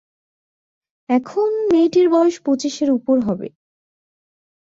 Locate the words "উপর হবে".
2.91-3.47